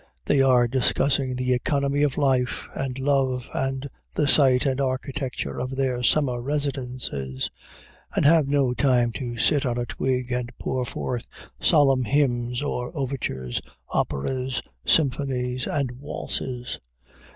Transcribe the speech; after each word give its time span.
They 0.25 0.41
are 0.41 0.67
discussing 0.67 1.35
the 1.35 1.53
economy 1.53 2.01
of 2.01 2.17
life 2.17 2.67
and 2.73 2.97
love 2.97 3.47
and 3.53 3.87
the 4.15 4.25
site 4.27 4.65
and 4.65 4.81
architecture 4.81 5.59
of 5.61 5.75
their 5.75 6.01
summer 6.01 6.41
residences, 6.41 7.51
and 8.15 8.25
have 8.25 8.47
no 8.47 8.73
time 8.73 9.11
to 9.11 9.37
sit 9.37 9.63
on 9.63 9.77
a 9.77 9.85
twig 9.85 10.31
and 10.31 10.51
pour 10.57 10.85
forth 10.85 11.27
solemn 11.59 12.05
hymns 12.05 12.63
or 12.63 12.89
overtures, 12.97 13.61
operas, 13.91 14.59
symphonies 14.85 15.67
and 15.67 15.91
waltzes. 15.91 16.79